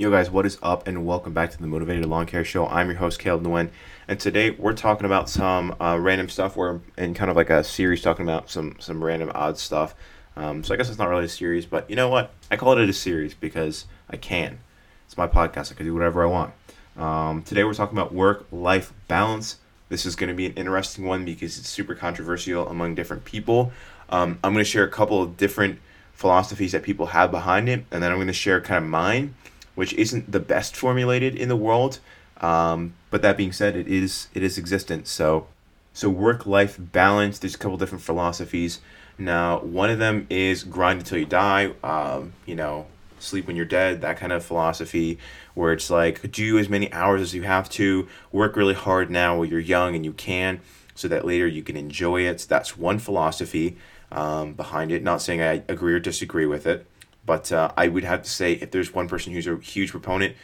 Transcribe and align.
Yo, 0.00 0.12
guys, 0.12 0.30
what 0.30 0.46
is 0.46 0.58
up, 0.62 0.86
and 0.86 1.04
welcome 1.04 1.32
back 1.32 1.50
to 1.50 1.58
the 1.58 1.66
Mowtivated 1.66 2.06
Lawn 2.06 2.24
Care 2.24 2.44
Show. 2.44 2.68
I'm 2.68 2.86
your 2.86 2.98
host, 2.98 3.18
Caleb 3.18 3.42
Nguyen, 3.42 3.70
and 4.06 4.20
today 4.20 4.50
we're 4.50 4.72
talking 4.72 5.06
about 5.06 5.28
some 5.28 5.74
uh, 5.80 5.98
random 6.00 6.28
stuff. 6.28 6.54
We're 6.54 6.78
in 6.96 7.14
kind 7.14 7.28
of 7.32 7.36
like 7.36 7.50
a 7.50 7.64
series 7.64 8.00
talking 8.00 8.24
about 8.24 8.48
some 8.48 8.76
some 8.78 9.02
random 9.02 9.32
odd 9.34 9.58
stuff. 9.58 9.96
Um, 10.36 10.62
so 10.62 10.72
I 10.72 10.76
guess 10.76 10.88
it's 10.88 11.00
not 11.00 11.08
really 11.08 11.24
a 11.24 11.28
series, 11.28 11.66
but 11.66 11.90
you 11.90 11.96
know 11.96 12.08
what? 12.08 12.30
I 12.48 12.54
call 12.54 12.78
it 12.78 12.88
a 12.88 12.92
series 12.92 13.34
because 13.34 13.86
I 14.08 14.16
can. 14.16 14.60
It's 15.06 15.16
my 15.16 15.26
podcast. 15.26 15.72
I 15.72 15.74
can 15.74 15.84
do 15.84 15.94
whatever 15.94 16.22
I 16.22 16.26
want. 16.26 16.54
Um, 16.96 17.42
today 17.42 17.64
we're 17.64 17.74
talking 17.74 17.98
about 17.98 18.14
work-life 18.14 18.92
balance. 19.08 19.56
This 19.88 20.06
is 20.06 20.14
going 20.14 20.28
to 20.28 20.34
be 20.36 20.46
an 20.46 20.52
interesting 20.52 21.06
one 21.06 21.24
because 21.24 21.58
it's 21.58 21.68
super 21.68 21.96
controversial 21.96 22.68
among 22.68 22.94
different 22.94 23.24
people. 23.24 23.72
Um, 24.10 24.38
I'm 24.44 24.52
going 24.52 24.64
to 24.64 24.70
share 24.70 24.84
a 24.84 24.90
couple 24.90 25.20
of 25.20 25.36
different 25.36 25.80
philosophies 26.12 26.70
that 26.70 26.84
people 26.84 27.06
have 27.06 27.32
behind 27.32 27.68
it, 27.68 27.84
and 27.90 28.00
then 28.00 28.12
I'm 28.12 28.18
going 28.18 28.28
to 28.28 28.32
share 28.32 28.60
kind 28.60 28.84
of 28.84 28.88
mine 28.88 29.34
which 29.78 29.92
isn't 29.94 30.32
the 30.32 30.40
best 30.40 30.74
formulated 30.74 31.36
in 31.36 31.48
the 31.48 31.54
world. 31.54 32.00
Um, 32.38 32.94
but 33.10 33.22
that 33.22 33.36
being 33.36 33.52
said, 33.52 33.76
it 33.76 33.86
is 33.86 34.26
it 34.34 34.42
is 34.42 34.58
existent. 34.58 35.06
So 35.06 35.46
so 35.92 36.10
work 36.10 36.46
life 36.46 36.76
balance. 36.80 37.38
There's 37.38 37.54
a 37.54 37.58
couple 37.58 37.76
different 37.76 38.02
philosophies. 38.02 38.80
Now 39.18 39.60
one 39.60 39.88
of 39.88 40.00
them 40.00 40.26
is 40.30 40.64
grind 40.64 40.98
until 40.98 41.18
you 41.18 41.26
die. 41.26 41.74
Um, 41.84 42.32
you 42.44 42.56
know, 42.56 42.86
sleep 43.20 43.46
when 43.46 43.54
you're 43.54 43.64
dead. 43.64 44.00
That 44.00 44.16
kind 44.16 44.32
of 44.32 44.44
philosophy, 44.44 45.20
where 45.54 45.72
it's 45.72 45.90
like 45.90 46.32
do 46.32 46.58
as 46.58 46.68
many 46.68 46.92
hours 46.92 47.20
as 47.20 47.32
you 47.32 47.42
have 47.42 47.70
to. 47.70 48.08
Work 48.32 48.56
really 48.56 48.74
hard 48.74 49.12
now 49.12 49.36
while 49.36 49.44
you're 49.44 49.60
young 49.60 49.94
and 49.94 50.04
you 50.04 50.12
can, 50.12 50.60
so 50.96 51.06
that 51.06 51.24
later 51.24 51.46
you 51.46 51.62
can 51.62 51.76
enjoy 51.76 52.22
it. 52.22 52.40
So 52.40 52.48
that's 52.48 52.76
one 52.76 52.98
philosophy 52.98 53.76
um, 54.10 54.54
behind 54.54 54.90
it. 54.90 55.04
Not 55.04 55.22
saying 55.22 55.40
I 55.40 55.62
agree 55.68 55.94
or 55.94 56.00
disagree 56.00 56.46
with 56.46 56.66
it. 56.66 56.84
But 57.28 57.52
uh, 57.52 57.70
I 57.76 57.88
would 57.88 58.04
have 58.04 58.22
to 58.22 58.30
say, 58.30 58.54
if 58.54 58.70
there's 58.70 58.94
one 58.94 59.06
person 59.06 59.34
who's 59.34 59.46
a 59.46 59.58
huge 59.58 59.90
proponent 59.90 60.34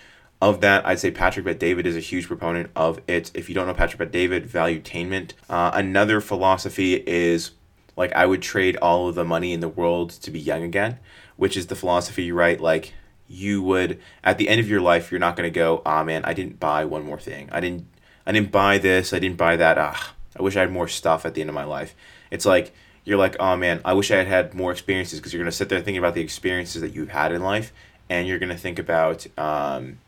of 0.43 0.61
that, 0.61 0.87
I'd 0.87 0.99
say 0.99 1.11
Patrick 1.11 1.47
Bet 1.47 1.59
David 1.59 1.87
is 1.87 1.97
a 1.97 2.01
huge 2.01 2.27
proponent 2.27 2.71
of 2.77 3.01
it. 3.09 3.31
If 3.33 3.49
you 3.49 3.55
don't 3.55 3.67
know 3.67 3.73
Patrick 3.73 3.99
Bet 3.99 4.13
David, 4.13 4.47
valuetainment. 4.47 5.33
Uh, 5.49 5.71
another 5.73 6.21
philosophy 6.21 6.97
is 7.07 7.53
like 7.97 8.13
I 8.13 8.27
would 8.27 8.43
trade 8.43 8.77
all 8.83 9.09
of 9.09 9.15
the 9.15 9.25
money 9.25 9.55
in 9.55 9.61
the 9.61 9.69
world 9.69 10.11
to 10.11 10.31
be 10.31 10.39
young 10.39 10.63
again, 10.63 10.99
which 11.37 11.57
is 11.57 11.69
the 11.69 11.75
philosophy, 11.75 12.31
right? 12.31 12.61
Like 12.61 12.93
you 13.27 13.63
would 13.63 13.99
at 14.23 14.37
the 14.37 14.51
end 14.51 14.61
of 14.61 14.69
your 14.69 14.83
life, 14.83 15.11
you're 15.11 15.19
not 15.19 15.37
gonna 15.37 15.49
go, 15.49 15.81
ah 15.87 16.03
oh, 16.03 16.05
man, 16.05 16.23
I 16.27 16.35
didn't 16.35 16.61
buy 16.61 16.85
one 16.85 17.03
more 17.03 17.19
thing. 17.19 17.49
I 17.51 17.61
didn't, 17.61 17.87
I 18.27 18.33
didn't 18.33 18.53
buy 18.53 18.77
this. 18.77 19.15
I 19.15 19.21
didn't 19.21 19.39
buy 19.39 19.57
that. 19.57 19.79
Ah, 19.79 20.13
I 20.39 20.43
wish 20.43 20.55
I 20.55 20.61
had 20.61 20.71
more 20.71 20.89
stuff 20.89 21.25
at 21.25 21.33
the 21.33 21.41
end 21.41 21.49
of 21.49 21.55
my 21.55 21.65
life. 21.65 21.97
It's 22.31 22.45
like 22.45 22.75
you're 23.05 23.19
like, 23.19 23.37
oh 23.39 23.57
man, 23.57 23.81
I 23.85 23.93
wish 23.93 24.11
I 24.11 24.17
had 24.17 24.27
had 24.27 24.55
more 24.55 24.73
experiences 24.73 25.21
because 25.21 25.33
you're 25.33 25.45
to 25.45 25.53
sit 25.53 25.69
there 25.69 25.79
thinking 25.81 25.99
about 25.99 26.15
the 26.15 26.23
experiences 26.23 26.81
that 26.83 26.95
you've 26.95 27.11
had 27.11 27.33
in 27.33 27.43
life 27.43 27.73
and 28.09 28.27
you're 28.27 28.39
to 28.39 28.57
think 28.57 28.79
about, 28.79 29.27
um, 29.39 29.99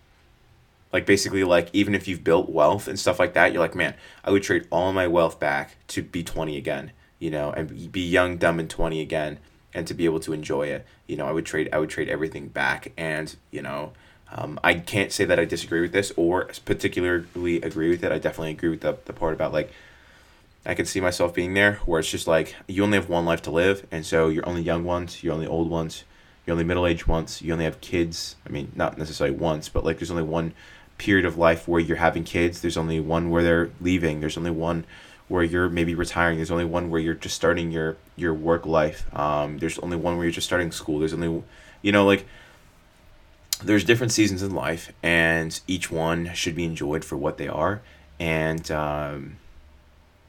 like 0.92 1.04
basically 1.04 1.44
like 1.44 1.68
even 1.72 1.94
if 1.94 2.08
you've 2.08 2.24
built 2.24 2.48
wealth 2.48 2.88
and 2.88 2.98
stuff 2.98 3.18
like 3.18 3.34
that, 3.34 3.52
you're 3.52 3.60
like, 3.60 3.74
man, 3.74 3.94
I 4.24 4.30
would 4.30 4.42
trade 4.42 4.66
all 4.70 4.92
my 4.92 5.06
wealth 5.06 5.38
back 5.38 5.76
to 5.88 6.02
be 6.02 6.22
20 6.22 6.56
again, 6.56 6.92
you 7.18 7.30
know, 7.30 7.50
and 7.50 7.92
be 7.92 8.00
young, 8.00 8.38
dumb, 8.38 8.58
and 8.58 8.70
20 8.70 9.00
again 9.00 9.38
and 9.74 9.86
to 9.86 9.94
be 9.94 10.06
able 10.06 10.20
to 10.20 10.32
enjoy 10.32 10.68
it. 10.68 10.86
You 11.06 11.16
know, 11.16 11.26
I 11.26 11.32
would 11.32 11.44
trade, 11.44 11.68
I 11.72 11.78
would 11.78 11.90
trade 11.90 12.08
everything 12.08 12.48
back 12.48 12.92
and, 12.96 13.34
you 13.50 13.60
know, 13.60 13.92
um, 14.32 14.58
I 14.64 14.74
can't 14.74 15.12
say 15.12 15.24
that 15.24 15.38
I 15.38 15.44
disagree 15.44 15.80
with 15.80 15.92
this 15.92 16.12
or 16.16 16.48
particularly 16.64 17.60
agree 17.60 17.90
with 17.90 18.02
it. 18.02 18.10
I 18.10 18.18
definitely 18.18 18.52
agree 18.52 18.70
with 18.70 18.80
the, 18.80 18.96
the 19.04 19.12
part 19.12 19.34
about 19.34 19.52
like 19.52 19.70
I 20.66 20.74
could 20.74 20.88
see 20.88 21.00
myself 21.00 21.32
being 21.32 21.54
there 21.54 21.74
where 21.86 22.00
it's 22.00 22.10
just 22.10 22.26
like 22.26 22.56
you 22.66 22.82
only 22.82 22.98
have 22.98 23.08
one 23.08 23.24
life 23.24 23.42
to 23.42 23.50
live, 23.50 23.86
and 23.90 24.04
so 24.04 24.28
you're 24.28 24.48
only 24.48 24.62
young 24.62 24.84
ones, 24.84 25.22
you're 25.22 25.32
only 25.32 25.46
old 25.46 25.70
ones, 25.70 26.04
you're 26.44 26.52
only 26.52 26.64
middle 26.64 26.86
aged 26.86 27.06
ones, 27.06 27.40
you 27.40 27.52
only 27.52 27.64
have 27.64 27.80
kids. 27.80 28.36
I 28.46 28.50
mean, 28.50 28.72
not 28.74 28.98
necessarily 28.98 29.36
once, 29.36 29.68
but 29.68 29.84
like 29.84 29.98
there's 29.98 30.10
only 30.10 30.24
one 30.24 30.52
period 30.98 31.24
of 31.24 31.36
life 31.36 31.68
where 31.68 31.80
you're 31.80 31.98
having 31.98 32.24
kids. 32.24 32.60
There's 32.60 32.76
only 32.76 33.00
one 33.00 33.30
where 33.30 33.42
they're 33.42 33.70
leaving. 33.80 34.20
There's 34.20 34.36
only 34.36 34.50
one 34.50 34.84
where 35.28 35.42
you're 35.42 35.68
maybe 35.68 35.94
retiring. 35.94 36.36
There's 36.36 36.50
only 36.50 36.64
one 36.64 36.90
where 36.90 37.00
you're 37.00 37.14
just 37.14 37.36
starting 37.36 37.70
your 37.70 37.96
your 38.16 38.34
work 38.34 38.66
life. 38.66 39.06
Um, 39.16 39.58
there's 39.58 39.78
only 39.78 39.96
one 39.96 40.16
where 40.16 40.24
you're 40.24 40.32
just 40.32 40.46
starting 40.46 40.72
school. 40.72 40.98
There's 40.98 41.14
only, 41.14 41.42
you 41.82 41.92
know, 41.92 42.04
like 42.04 42.26
there's 43.62 43.84
different 43.84 44.12
seasons 44.12 44.42
in 44.42 44.54
life, 44.54 44.92
and 45.02 45.58
each 45.66 45.90
one 45.90 46.32
should 46.34 46.54
be 46.54 46.64
enjoyed 46.64 47.04
for 47.04 47.16
what 47.16 47.38
they 47.38 47.48
are. 47.48 47.82
And 48.18 48.70
um, 48.70 49.36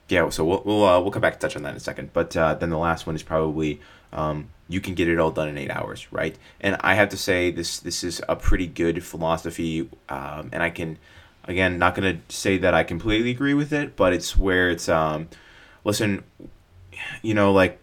yeah, 0.10 0.30
so 0.30 0.46
we'll 0.46 0.62
we'll, 0.66 0.86
uh, 0.86 1.00
we'll 1.02 1.12
come 1.12 1.22
back 1.22 1.34
and 1.34 1.42
touch 1.42 1.56
on 1.56 1.64
that 1.64 1.72
in 1.72 1.78
a 1.78 1.82
second. 1.82 2.14
But 2.14 2.36
uh, 2.36 2.56
then 2.56 2.70
the 2.70 2.78
last 2.78 3.06
one 3.06 3.16
is 3.16 3.24
probably 3.24 3.82
um, 4.14 4.50
you 4.70 4.80
can 4.80 4.94
get 4.94 5.08
it 5.08 5.20
all 5.20 5.32
done 5.32 5.50
in 5.50 5.58
eight 5.58 5.70
hours, 5.70 6.12
right? 6.12 6.38
And 6.62 6.78
I 6.82 6.96
have 6.96 7.10
to 7.10 7.18
say 7.18 7.52
this 7.52 7.80
this 7.80 8.04
is 8.04 8.22
a 8.30 8.36
pretty 8.36 8.68
good 8.68 9.04
philosophy, 9.04 9.90
um, 10.10 10.50
and 10.52 10.64
I 10.64 10.70
can 10.70 10.98
again 11.46 11.78
not 11.78 11.96
gonna 11.96 12.20
say 12.30 12.58
that 12.58 12.74
I 12.74 12.84
completely 12.84 13.32
agree 13.32 13.54
with 13.54 13.74
it, 13.74 13.96
but 13.96 14.14
it's 14.14 14.38
where 14.38 14.70
it's 14.70 14.88
um, 14.88 15.28
listen, 15.84 16.24
you 17.22 17.34
know, 17.34 17.52
like 17.52 17.80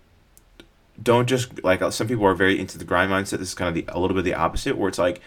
don't 1.03 1.29
just 1.29 1.63
like 1.65 1.83
some 1.93 2.09
people 2.09 2.25
are 2.25 2.35
very 2.35 2.59
into 2.59 2.79
the 2.79 2.85
grind 2.85 3.11
mindset. 3.11 3.39
This 3.39 3.49
is 3.49 3.55
kind 3.55 3.69
of 3.69 3.75
the 3.75 3.93
a 3.93 3.99
little 3.99 4.15
bit 4.15 4.25
the 4.25 4.35
opposite, 4.35 4.79
where 4.79 4.89
it's 4.89 4.99
like 4.99 5.21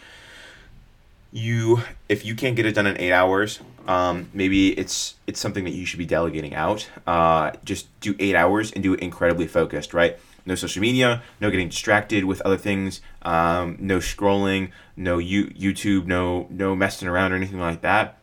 you 1.31 1.81
if 2.09 2.25
you 2.25 2.35
can't 2.35 2.55
get 2.55 2.65
it 2.65 2.75
done 2.75 2.88
in 2.88 2.97
eight 2.99 3.11
hours 3.11 3.59
um, 3.88 4.29
maybe 4.33 4.77
it's 4.77 5.15
it's 5.25 5.39
something 5.39 5.63
that 5.63 5.71
you 5.71 5.85
should 5.85 5.99
be 5.99 6.05
delegating 6.05 6.53
out. 6.53 6.89
Uh, 7.07 7.51
just 7.63 7.88
do 8.01 8.15
eight 8.19 8.35
hours 8.35 8.71
and 8.73 8.83
do 8.83 8.93
it 8.93 8.99
incredibly 8.99 9.47
focused 9.47 9.93
right? 9.93 10.17
No 10.45 10.55
social 10.55 10.81
media 10.81 11.23
no 11.39 11.49
getting 11.49 11.69
distracted 11.69 12.25
with 12.25 12.41
other 12.41 12.57
things 12.57 13.01
um, 13.21 13.77
no 13.79 13.99
scrolling 13.99 14.71
no 14.95 15.17
you 15.17 15.45
youtube 15.47 16.05
no 16.05 16.47
no 16.49 16.75
messing 16.75 17.07
around 17.07 17.31
or 17.31 17.35
anything 17.35 17.59
like 17.59 17.81
that. 17.81 18.19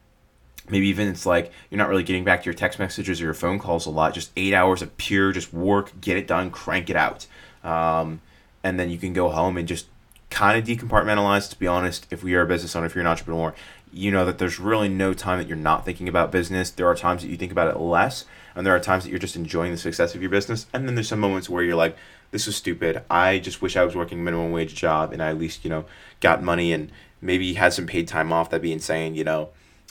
Maybe 0.68 0.88
even 0.88 1.08
it's 1.08 1.26
like 1.26 1.50
you're 1.70 1.78
not 1.78 1.88
really 1.88 2.02
getting 2.02 2.24
back 2.24 2.42
to 2.42 2.44
your 2.46 2.54
text 2.54 2.78
messages 2.78 3.20
or 3.20 3.24
your 3.24 3.34
phone 3.34 3.58
calls 3.58 3.86
a 3.86 3.90
lot. 3.90 4.14
Just 4.14 4.30
eight 4.36 4.54
hours 4.54 4.82
of 4.82 4.94
pure 4.98 5.32
just 5.32 5.52
work 5.52 5.98
get 6.00 6.16
it 6.18 6.26
done 6.26 6.50
crank 6.50 6.90
it 6.90 6.96
out. 6.96 7.26
Um, 7.62 8.20
and 8.62 8.78
then 8.78 8.90
you 8.90 8.98
can 8.98 9.14
go 9.14 9.30
home 9.30 9.56
and 9.56 9.68
just 9.68 9.86
kind 10.34 10.58
of 10.58 10.66
decompartmentalized. 10.66 11.50
To 11.50 11.58
be 11.58 11.68
honest, 11.68 12.06
if 12.10 12.24
you're 12.24 12.42
a 12.42 12.46
business 12.46 12.74
owner, 12.74 12.86
if 12.86 12.94
you're 12.94 13.02
an 13.02 13.06
entrepreneur, 13.06 13.54
you 13.92 14.10
know 14.10 14.24
that 14.24 14.38
there's 14.38 14.58
really 14.58 14.88
no 14.88 15.14
time 15.14 15.38
that 15.38 15.46
you're 15.46 15.56
not 15.56 15.84
thinking 15.84 16.08
about 16.08 16.32
business. 16.32 16.70
There 16.70 16.88
are 16.88 16.96
times 16.96 17.22
that 17.22 17.28
you 17.28 17.36
think 17.36 17.52
about 17.52 17.68
it 17.68 17.78
less, 17.78 18.24
and 18.56 18.66
there 18.66 18.74
are 18.74 18.80
times 18.80 19.04
that 19.04 19.10
you're 19.10 19.20
just 19.20 19.36
enjoying 19.36 19.70
the 19.70 19.78
success 19.78 20.14
of 20.16 20.20
your 20.20 20.30
business. 20.30 20.66
And 20.72 20.88
then 20.88 20.96
there's 20.96 21.08
some 21.08 21.20
moments 21.20 21.48
where 21.48 21.62
you're 21.62 21.76
like, 21.76 21.96
this 22.32 22.48
is 22.48 22.56
stupid. 22.56 23.02
I 23.08 23.38
just 23.38 23.62
wish 23.62 23.76
I 23.76 23.84
was 23.84 23.94
working 23.94 24.24
minimum 24.24 24.50
wage 24.50 24.74
job 24.74 25.12
and 25.12 25.22
I 25.22 25.28
at 25.28 25.38
least, 25.38 25.62
you 25.62 25.70
know, 25.70 25.84
got 26.18 26.42
money 26.42 26.72
and 26.72 26.90
maybe 27.20 27.54
had 27.54 27.72
some 27.72 27.86
paid 27.86 28.08
time 28.08 28.32
off. 28.32 28.50
That'd 28.50 28.62
be 28.62 28.72
insane, 28.72 29.14
you 29.14 29.22
know. 29.22 29.50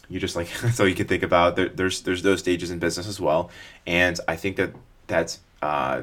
You're 0.10 0.20
just 0.20 0.36
like 0.36 0.50
that's 0.62 0.78
all 0.82 0.88
you 0.88 0.96
can 0.96 1.08
think 1.08 1.24
about. 1.24 1.56
There, 1.56 1.70
there's 1.70 2.02
there's 2.02 2.22
those 2.22 2.40
stages 2.40 2.70
in 2.70 2.80
business 2.80 3.08
as 3.08 3.22
well, 3.22 3.50
and 3.88 4.20
I 4.28 4.36
think 4.36 4.58
that 4.58 4.76
that's 5.08 5.40
uh, 5.62 6.02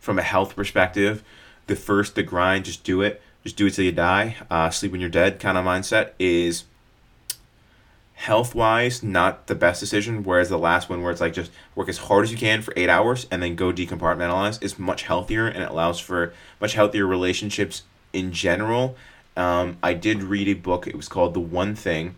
from 0.00 0.18
a 0.18 0.22
health 0.22 0.56
perspective, 0.56 1.22
the 1.68 1.76
first 1.76 2.16
the 2.16 2.24
grind, 2.24 2.64
just 2.64 2.82
do 2.82 3.00
it 3.02 3.22
just 3.44 3.56
do 3.56 3.66
it 3.66 3.74
till 3.74 3.84
you 3.84 3.92
die, 3.92 4.36
uh, 4.50 4.70
sleep 4.70 4.92
when 4.92 5.00
you're 5.00 5.10
dead 5.10 5.40
kind 5.40 5.56
of 5.56 5.64
mindset 5.64 6.10
is 6.18 6.64
health 8.18 8.52
wise 8.52 9.00
not 9.00 9.46
the 9.46 9.54
best 9.54 9.78
decision. 9.78 10.24
Whereas 10.24 10.48
the 10.48 10.58
last 10.58 10.90
one, 10.90 11.02
where 11.02 11.12
it's 11.12 11.20
like 11.20 11.32
just 11.32 11.52
work 11.74 11.88
as 11.88 11.98
hard 11.98 12.24
as 12.24 12.32
you 12.32 12.36
can 12.36 12.62
for 12.62 12.72
eight 12.76 12.88
hours 12.88 13.26
and 13.30 13.42
then 13.42 13.54
go 13.54 13.72
decompartmentalize, 13.72 14.62
is 14.62 14.78
much 14.78 15.02
healthier 15.02 15.46
and 15.46 15.62
it 15.62 15.70
allows 15.70 16.00
for 16.00 16.32
much 16.60 16.74
healthier 16.74 17.06
relationships 17.06 17.84
in 18.12 18.32
general. 18.32 18.96
Um, 19.36 19.78
I 19.82 19.94
did 19.94 20.24
read 20.24 20.48
a 20.48 20.54
book. 20.54 20.88
It 20.88 20.96
was 20.96 21.08
called 21.08 21.32
The 21.32 21.40
One 21.40 21.76
Thing. 21.76 22.16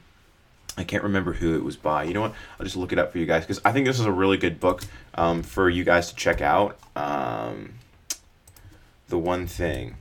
I 0.78 0.84
can't 0.84 1.02
remember 1.02 1.34
who 1.34 1.54
it 1.54 1.62
was 1.62 1.76
by. 1.76 2.04
You 2.04 2.14
know 2.14 2.22
what? 2.22 2.34
I'll 2.58 2.64
just 2.64 2.76
look 2.76 2.92
it 2.92 2.98
up 2.98 3.12
for 3.12 3.18
you 3.18 3.26
guys 3.26 3.42
because 3.42 3.60
I 3.64 3.72
think 3.72 3.86
this 3.86 4.00
is 4.00 4.06
a 4.06 4.12
really 4.12 4.38
good 4.38 4.58
book 4.58 4.82
um, 5.14 5.42
for 5.42 5.68
you 5.68 5.84
guys 5.84 6.08
to 6.08 6.16
check 6.16 6.40
out. 6.40 6.78
Um, 6.96 7.74
the 9.08 9.18
One 9.18 9.46
Thing. 9.46 9.96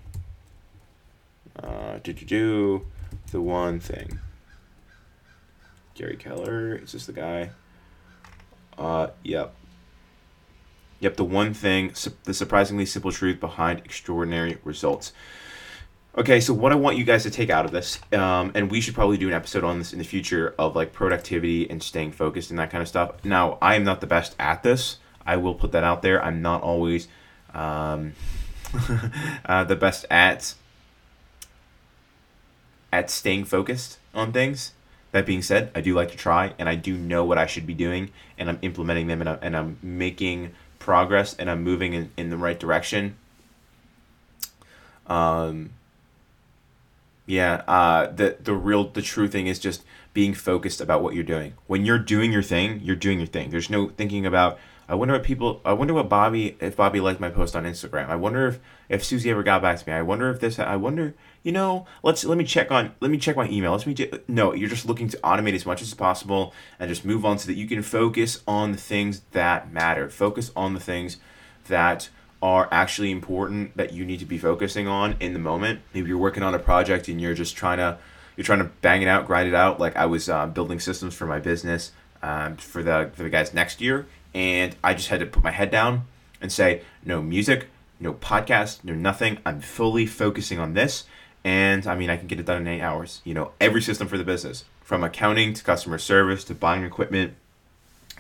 Uh, 1.56 2.00
do 2.04 2.14
do 2.14 2.26
do 2.26 2.86
the 3.32 3.42
one 3.42 3.80
thing. 3.80 4.20
Gary 5.96 6.16
Keller 6.16 6.76
is 6.76 6.94
this 6.94 7.06
the 7.06 7.14
guy? 7.14 7.52
Uh, 8.78 9.08
yep. 9.24 9.54
Yep, 11.02 11.16
the 11.16 11.26
one 11.26 11.54
thing, 11.54 11.94
su- 11.94 12.14
the 12.24 12.34
surprisingly 12.34 12.86
simple 12.86 13.12
truth 13.12 13.40
behind 13.40 13.80
extraordinary 13.80 14.58
results. 14.64 15.14
Okay, 16.18 16.42
so 16.42 16.54
what 16.54 16.72
I 16.72 16.76
want 16.76 16.98
you 16.98 17.04
guys 17.04 17.24
to 17.24 17.32
take 17.32 17.50
out 17.50 17.66
of 17.66 17.72
this, 17.72 18.00
um, 18.12 18.52
and 18.56 18.72
we 18.72 18.82
should 18.82 18.96
probably 18.96 19.18
do 19.18 19.28
an 19.28 19.34
episode 19.34 19.64
on 19.64 19.80
this 19.80 19.94
in 19.94 20.00
the 20.00 20.06
future 20.06 20.56
of 20.58 20.76
like 20.76 20.92
productivity 20.92 21.70
and 21.70 21.82
staying 21.82 22.12
focused 22.12 22.50
and 22.50 22.60
that 22.60 22.72
kind 22.72 22.82
of 22.82 22.88
stuff. 22.88 23.24
Now, 23.24 23.58
I 23.62 23.76
am 23.76 23.84
not 23.84 24.02
the 24.02 24.08
best 24.08 24.36
at 24.40 24.64
this. 24.64 24.98
I 25.26 25.38
will 25.38 25.54
put 25.54 25.72
that 25.74 25.84
out 25.84 26.02
there. 26.02 26.24
I'm 26.24 26.42
not 26.42 26.62
always 26.62 27.08
um, 27.54 28.14
uh, 29.46 29.64
the 29.66 29.76
best 29.76 30.06
at 30.10 30.56
at 32.92 33.10
staying 33.10 33.46
focused 33.46 33.98
on 34.14 34.32
things. 34.32 34.74
That 35.12 35.26
being 35.26 35.42
said, 35.42 35.72
I 35.74 35.82
do 35.82 35.96
like 35.96 36.12
to 36.12 36.18
try, 36.18 36.54
and 36.60 36.70
I 36.70 36.76
do 36.76 36.96
know 36.96 37.26
what 37.26 37.38
I 37.40 37.48
should 37.48 37.66
be 37.66 37.74
doing, 37.74 38.12
and 38.38 38.48
I'm 38.50 38.60
implementing 38.62 39.08
them, 39.08 39.22
and 39.22 39.30
I'm, 39.30 39.40
and 39.42 39.58
I'm 39.58 39.78
making 39.82 40.52
progress, 40.78 41.36
and 41.40 41.50
I'm 41.50 41.64
moving 41.64 41.94
in, 41.94 42.12
in 42.16 42.30
the 42.30 42.38
right 42.38 42.60
direction. 42.60 43.16
Um, 45.08 45.72
Yeah, 47.26 47.62
uh, 47.68 48.08
the 48.08 48.38
the 48.42 48.54
real 48.56 48.90
the 48.90 49.04
true 49.04 49.28
thing 49.28 49.46
is 49.46 49.60
just 49.60 49.84
being 50.14 50.34
focused 50.34 50.82
about 50.82 51.04
what 51.04 51.14
you're 51.14 51.24
doing. 51.24 51.54
When 51.68 51.86
you're 51.86 52.00
doing 52.00 52.32
your 52.32 52.42
thing, 52.42 52.82
you're 52.84 52.96
doing 52.96 53.20
your 53.20 53.28
thing. 53.28 53.52
There's 53.52 53.70
no 53.70 53.90
thinking 53.90 54.26
about 54.26 54.58
I 54.88 54.96
wonder 54.96 55.14
what 55.14 55.24
people 55.24 55.62
I 55.64 55.74
wonder 55.74 55.94
what 55.94 56.10
Bobby 56.10 56.58
if 56.60 56.76
Bobby 56.76 57.00
liked 57.00 57.20
my 57.20 57.30
post 57.30 57.56
on 57.56 57.66
Instagram. 57.66 58.10
I 58.10 58.16
wonder 58.16 58.48
if 58.48 58.60
if 58.90 59.04
Susie 59.04 59.30
ever 59.30 59.44
got 59.44 59.62
back 59.62 59.78
to 59.78 59.88
me. 59.88 59.94
I 59.96 60.02
wonder 60.02 60.32
if 60.32 60.40
this 60.40 60.58
I 60.58 60.76
wonder, 60.76 61.14
you 61.44 61.52
know, 61.52 61.86
let's 62.04 62.24
let 62.24 62.38
me 62.38 62.44
check 62.44 62.72
on 62.72 62.94
let 63.00 63.12
me 63.12 63.18
check 63.18 63.36
my 63.36 63.48
email. 63.50 63.72
Let's 63.72 63.86
me 63.86 63.96
no, 64.28 64.54
you're 64.54 64.70
just 64.70 64.86
looking 64.86 65.08
to 65.10 65.18
automate 65.18 65.54
as 65.54 65.66
much 65.66 65.82
as 65.82 65.94
possible 65.94 66.54
and 66.80 66.90
just 66.90 67.06
move 67.06 67.26
on 67.26 67.40
so 67.40 67.48
that 67.48 67.56
you 67.56 67.68
can 67.68 67.82
focus 67.82 68.42
on 68.48 68.72
the 68.72 68.78
things 68.78 69.22
that 69.32 69.72
matter. 69.72 70.10
Focus 70.10 70.52
on 70.56 70.74
the 70.74 70.80
things 70.80 71.18
that 71.68 72.10
are 72.42 72.68
actually 72.72 73.12
important 73.12 73.76
that 73.76 73.94
you 73.94 74.06
need 74.06 74.20
to 74.20 74.26
be 74.26 74.38
focusing 74.38 74.88
on 74.88 75.16
in 75.20 75.34
the 75.34 75.40
moment. 75.40 75.82
Maybe 75.94 76.08
you're 76.08 76.18
working 76.18 76.44
on 76.44 76.56
a 76.56 76.60
project 76.60 77.08
and 77.08 77.20
you're 77.20 77.34
just 77.34 77.56
trying 77.56 77.78
to 77.78 77.98
you're 78.36 78.46
trying 78.46 78.60
to 78.60 78.72
bang 78.82 79.02
it 79.02 79.08
out, 79.08 79.28
grind 79.28 79.50
it 79.50 79.56
out. 79.56 79.80
Like 79.80 79.98
I 79.98 80.06
was 80.06 80.30
uh, 80.30 80.48
building 80.48 80.80
systems 80.80 81.14
for 81.14 81.26
my 81.26 81.40
business 81.40 81.92
um, 82.22 82.56
for 82.58 82.84
the 82.84 83.12
for 83.14 83.24
the 83.24 83.30
guys 83.30 83.54
next 83.54 83.82
year, 83.82 84.08
and 84.34 84.76
I 84.84 84.94
just 84.94 85.10
had 85.10 85.20
to 85.20 85.26
put 85.26 85.44
my 85.44 85.52
head 85.52 85.72
down 85.72 86.04
and 86.42 86.52
say 86.52 86.84
no 87.04 87.22
music, 87.22 87.68
no 88.00 88.14
podcast, 88.14 88.84
no 88.84 88.94
nothing. 88.94 89.40
I'm 89.46 89.60
fully 89.60 90.06
focusing 90.06 90.60
on 90.60 90.74
this, 90.74 91.04
and 91.44 91.86
I 91.88 91.96
mean 91.96 92.10
I 92.10 92.18
can 92.18 92.28
get 92.28 92.40
it 92.40 92.46
done 92.46 92.62
in 92.62 92.68
eight 92.68 92.82
hours. 92.82 93.22
You 93.24 93.34
know, 93.34 93.52
every 93.60 93.82
system 93.82 94.08
for 94.08 94.18
the 94.18 94.24
business, 94.24 94.66
from 94.84 95.04
accounting 95.04 95.54
to 95.54 95.64
customer 95.64 95.98
service 95.98 96.44
to 96.46 96.56
buying 96.56 96.84
equipment 96.84 97.34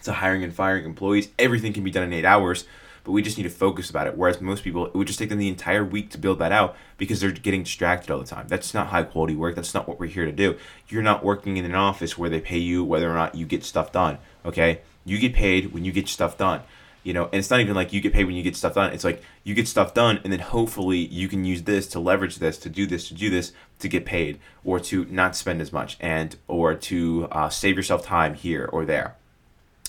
to 0.04 0.13
hiring 0.13 0.44
and 0.44 0.54
firing 0.54 0.86
employees, 0.86 1.30
everything 1.38 1.74
can 1.74 1.83
be 1.83 1.92
done 1.92 2.04
in 2.04 2.13
eight 2.13 2.25
hours 2.25 2.66
but 3.04 3.13
we 3.13 3.24
just 3.24 3.38
need 3.38 3.44
to 3.44 3.50
focus 3.50 3.89
about 3.89 4.06
it. 4.06 4.18
Whereas 4.18 4.39
most 4.39 4.63
people, 4.63 4.86
it 4.86 4.94
would 4.94 5.07
just 5.07 5.18
take 5.18 5.30
them 5.30 5.39
the 5.39 5.48
entire 5.48 5.83
week 5.83 6.12
to 6.12 6.19
build 6.19 6.38
that 6.39 6.51
out 6.51 6.75
because 6.98 7.19
they're 7.19 7.31
getting 7.31 7.63
distracted 7.63 8.12
all 8.12 8.19
the 8.19 8.25
time. 8.25 8.48
That's 8.48 8.74
not 8.74 8.88
high 8.88 9.01
quality 9.01 9.36
work. 9.36 9.56
That's 9.56 9.74
not 9.74 9.88
what 9.88 10.00
we're 10.00 10.07
here 10.07 10.25
to 10.25 10.31
do. 10.31 10.57
You're 10.88 11.01
not 11.01 11.24
working 11.24 11.57
in 11.57 11.66
an 11.66 11.74
office 11.74 12.19
where 12.19 12.30
they 12.30 12.39
pay 12.39 12.60
you 12.60 12.83
whether 12.83 13.10
or 13.10 13.16
not 13.16 13.36
you 13.36 13.48
get 13.48 13.63
stuff 13.63 13.92
done. 13.92 14.19
Okay, 14.45 14.81
you 15.06 15.18
get 15.18 15.33
paid 15.33 15.74
when 15.74 15.86
you 15.86 15.92
get 15.92 16.07
stuff 16.07 16.38
done. 16.38 16.62
You 17.03 17.13
know, 17.13 17.25
and 17.25 17.35
it's 17.35 17.49
not 17.49 17.61
even 17.61 17.75
like 17.75 17.93
you 17.93 18.01
get 18.01 18.11
paid 18.11 18.25
when 18.25 18.35
you 18.35 18.43
get 18.43 18.55
stuff 18.55 18.75
done. 18.75 18.91
It's 18.91 19.05
like 19.05 19.23
you 19.43 19.55
get 19.55 19.67
stuff 19.67 19.93
done, 19.93 20.19
and 20.23 20.33
then 20.33 20.39
hopefully 20.39 20.97
you 20.97 21.27
can 21.27 21.45
use 21.45 21.63
this 21.63 21.87
to 21.87 21.99
leverage 21.99 22.37
this, 22.37 22.57
to 22.59 22.69
do 22.69 22.85
this, 22.85 23.07
to 23.07 23.13
do 23.13 23.29
this, 23.29 23.53
to 23.79 23.87
get 23.87 24.05
paid, 24.05 24.39
or 24.65 24.79
to 24.81 25.05
not 25.05 25.35
spend 25.35 25.61
as 25.61 25.71
much, 25.71 25.97
and 26.01 26.35
or 26.47 26.75
to 26.75 27.27
uh, 27.31 27.49
save 27.49 27.77
yourself 27.77 28.03
time 28.03 28.33
here 28.33 28.69
or 28.71 28.85
there. 28.85 29.15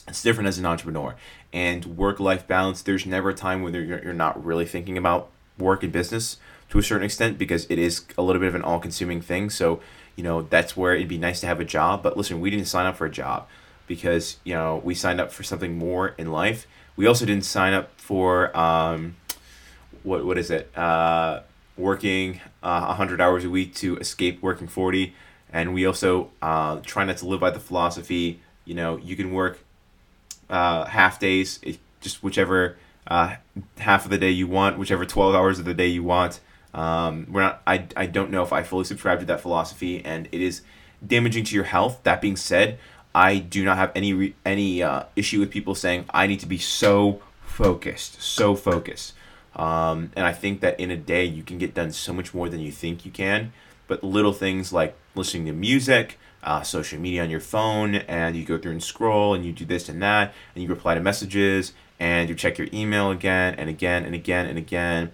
It's 0.06 0.22
different 0.22 0.48
as 0.48 0.58
an 0.58 0.66
entrepreneur 0.66 1.14
and 1.52 1.84
work 1.96 2.20
life 2.20 2.46
balance. 2.46 2.82
There's 2.82 3.06
never 3.06 3.30
a 3.30 3.34
time 3.34 3.62
when 3.62 3.74
you're, 3.74 4.02
you're 4.02 4.12
not 4.12 4.44
really 4.44 4.66
thinking 4.66 4.98
about 4.98 5.30
work 5.58 5.82
and 5.82 5.92
business 5.92 6.36
to 6.70 6.78
a 6.78 6.82
certain 6.82 7.04
extent 7.04 7.38
because 7.38 7.66
it 7.68 7.78
is 7.78 8.04
a 8.16 8.22
little 8.22 8.40
bit 8.40 8.48
of 8.48 8.54
an 8.54 8.62
all 8.62 8.78
consuming 8.78 9.20
thing. 9.20 9.50
So, 9.50 9.80
you 10.16 10.24
know, 10.24 10.42
that's 10.42 10.76
where 10.76 10.94
it'd 10.94 11.08
be 11.08 11.18
nice 11.18 11.40
to 11.40 11.46
have 11.46 11.60
a 11.60 11.64
job. 11.64 12.02
But 12.02 12.16
listen, 12.16 12.40
we 12.40 12.50
didn't 12.50 12.66
sign 12.66 12.86
up 12.86 12.96
for 12.96 13.06
a 13.06 13.10
job 13.10 13.46
because, 13.90 14.37
you 14.44 14.54
know, 14.54 14.81
we 14.84 14.94
signed 14.94 15.20
up 15.20 15.32
for 15.32 15.42
something 15.42 15.76
more 15.76 16.14
in 16.16 16.31
life. 16.31 16.69
We 16.94 17.08
also 17.08 17.26
didn't 17.26 17.44
sign 17.44 17.72
up 17.72 17.90
for, 17.96 18.56
um, 18.56 19.16
what, 20.04 20.25
what 20.25 20.38
is 20.38 20.48
it? 20.48 20.70
Uh, 20.78 21.40
working 21.76 22.40
uh, 22.62 22.84
100 22.84 23.20
hours 23.20 23.44
a 23.44 23.50
week 23.50 23.75
to 23.75 23.96
escape 23.96 24.40
working 24.40 24.69
40. 24.69 25.12
And 25.52 25.75
we 25.75 25.87
also 25.87 26.31
uh, 26.40 26.78
try 26.84 27.04
not 27.04 27.16
to 27.16 27.26
live 27.26 27.40
by 27.40 27.50
the 27.50 27.58
philosophy, 27.58 28.38
you 28.64 28.75
know, 28.75 28.96
you 28.98 29.16
can 29.16 29.32
work 29.32 29.58
uh, 30.48 30.84
half 30.84 31.19
days, 31.19 31.58
just 32.00 32.22
whichever 32.22 32.76
uh, 33.08 33.34
half 33.78 34.04
of 34.04 34.12
the 34.12 34.19
day 34.19 34.31
you 34.31 34.46
want, 34.46 34.78
whichever 34.78 35.04
12 35.04 35.34
hours 35.34 35.58
of 35.58 35.64
the 35.64 35.75
day 35.75 35.88
you 35.88 36.04
want. 36.04 36.38
Um, 36.72 37.26
we're 37.28 37.43
not. 37.43 37.60
I, 37.66 37.88
I 37.96 38.06
don't 38.06 38.31
know 38.31 38.44
if 38.44 38.52
I 38.52 38.62
fully 38.62 38.84
subscribe 38.84 39.19
to 39.19 39.26
that 39.26 39.40
philosophy, 39.40 40.04
and 40.04 40.28
it 40.31 40.40
is 40.40 40.62
damaging 41.04 41.43
to 41.43 41.56
your 41.56 41.64
health. 41.64 41.98
That 42.04 42.20
being 42.20 42.36
said, 42.36 42.78
I 43.14 43.38
do 43.38 43.64
not 43.64 43.76
have 43.76 43.92
any 43.94 44.12
re, 44.12 44.34
any 44.44 44.82
uh, 44.82 45.04
issue 45.16 45.40
with 45.40 45.50
people 45.50 45.74
saying 45.74 46.04
I 46.10 46.26
need 46.26 46.40
to 46.40 46.46
be 46.46 46.58
so 46.58 47.20
focused, 47.42 48.22
so 48.22 48.54
focused. 48.54 49.14
Um, 49.56 50.12
and 50.14 50.24
I 50.24 50.32
think 50.32 50.60
that 50.60 50.78
in 50.78 50.90
a 50.90 50.96
day 50.96 51.24
you 51.24 51.42
can 51.42 51.58
get 51.58 51.74
done 51.74 51.90
so 51.92 52.12
much 52.12 52.32
more 52.32 52.48
than 52.48 52.60
you 52.60 52.70
think 52.70 53.04
you 53.04 53.10
can. 53.10 53.52
But 53.88 54.04
little 54.04 54.32
things 54.32 54.72
like 54.72 54.96
listening 55.14 55.46
to 55.46 55.52
music, 55.52 56.18
uh, 56.42 56.62
social 56.62 56.98
media 56.98 57.22
on 57.22 57.30
your 57.30 57.40
phone 57.40 57.96
and 57.96 58.34
you 58.36 58.44
go 58.44 58.56
through 58.56 58.72
and 58.72 58.82
scroll 58.82 59.34
and 59.34 59.44
you 59.44 59.52
do 59.52 59.64
this 59.64 59.88
and 59.88 60.00
that 60.02 60.32
and 60.54 60.62
you 60.62 60.68
reply 60.68 60.94
to 60.94 61.00
messages 61.00 61.72
and 61.98 62.28
you 62.28 62.34
check 62.34 62.56
your 62.56 62.68
email 62.72 63.10
again 63.10 63.54
and 63.56 63.68
again 63.68 64.04
and 64.04 64.14
again 64.14 64.46
and 64.46 64.56
again. 64.56 65.10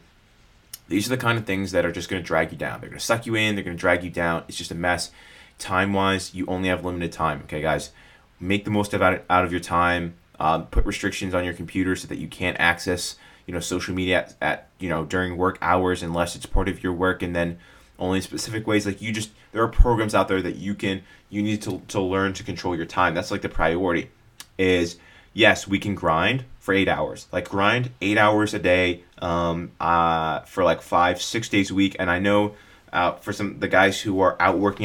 These 0.88 1.06
are 1.06 1.10
the 1.10 1.16
kind 1.16 1.36
of 1.36 1.44
things 1.44 1.72
that 1.72 1.84
are 1.84 1.90
just 1.90 2.08
going 2.08 2.22
to 2.22 2.26
drag 2.26 2.52
you 2.52 2.58
down. 2.58 2.80
They're 2.80 2.90
going 2.90 3.00
to 3.00 3.04
suck 3.04 3.26
you 3.26 3.34
in, 3.34 3.56
they're 3.56 3.64
going 3.64 3.76
to 3.76 3.80
drag 3.80 4.04
you 4.04 4.10
down. 4.10 4.44
It's 4.46 4.56
just 4.56 4.70
a 4.70 4.76
mess. 4.76 5.10
Time 5.58 5.92
wise, 5.92 6.34
you 6.34 6.46
only 6.46 6.68
have 6.68 6.84
limited 6.84 7.12
time. 7.12 7.40
Okay, 7.44 7.62
guys? 7.62 7.90
Make 8.38 8.64
the 8.64 8.70
most 8.70 8.92
of 8.92 9.02
it 9.02 9.24
out 9.30 9.44
of 9.44 9.50
your 9.50 9.60
time. 9.60 10.14
Um, 10.38 10.66
put 10.66 10.84
restrictions 10.84 11.34
on 11.34 11.44
your 11.44 11.54
computer 11.54 11.96
so 11.96 12.06
that 12.08 12.18
you 12.18 12.28
can't 12.28 12.58
access 12.60 13.16
you 13.46 13.54
know 13.54 13.60
social 13.60 13.94
media 13.94 14.18
at, 14.18 14.34
at 14.42 14.68
you 14.78 14.88
know 14.88 15.04
during 15.04 15.36
work 15.36 15.56
hours 15.62 16.02
unless 16.02 16.36
it's 16.36 16.46
part 16.46 16.68
of 16.68 16.82
your 16.82 16.92
work 16.92 17.22
and 17.22 17.34
then 17.34 17.58
only 17.98 18.20
specific 18.20 18.66
ways 18.66 18.84
like 18.84 19.00
you 19.00 19.12
just 19.12 19.30
there 19.52 19.62
are 19.62 19.68
programs 19.68 20.14
out 20.14 20.28
there 20.28 20.42
that 20.42 20.56
you 20.56 20.74
can 20.74 21.02
you 21.30 21.42
need 21.42 21.62
to, 21.62 21.80
to 21.88 22.00
learn 22.00 22.32
to 22.32 22.42
control 22.42 22.76
your 22.76 22.84
time 22.84 23.14
that's 23.14 23.30
like 23.30 23.42
the 23.42 23.48
priority 23.48 24.10
is 24.58 24.98
yes 25.32 25.66
we 25.66 25.78
can 25.78 25.94
grind 25.94 26.44
for 26.58 26.74
eight 26.74 26.88
hours 26.88 27.26
like 27.32 27.48
grind 27.48 27.90
eight 28.02 28.18
hours 28.18 28.52
a 28.52 28.58
day 28.58 29.02
um, 29.18 29.70
uh, 29.80 30.40
for 30.40 30.62
like 30.62 30.82
five 30.82 31.22
six 31.22 31.48
days 31.48 31.70
a 31.70 31.74
week 31.74 31.96
and 31.98 32.10
i 32.10 32.18
know 32.18 32.54
uh, 32.92 33.12
for 33.12 33.32
some 33.32 33.58
the 33.60 33.68
guys 33.68 34.00
who 34.00 34.20
are 34.20 34.36
out 34.40 34.58
working 34.58 34.84